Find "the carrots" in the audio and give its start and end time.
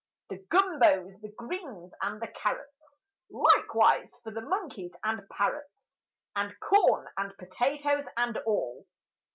2.19-3.05